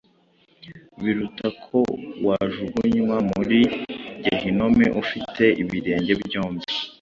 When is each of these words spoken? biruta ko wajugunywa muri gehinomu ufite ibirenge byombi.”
biruta 1.01 1.47
ko 1.65 1.79
wajugunywa 2.25 3.17
muri 3.31 3.59
gehinomu 4.23 4.85
ufite 5.01 5.43
ibirenge 5.61 6.13
byombi.” 6.23 6.65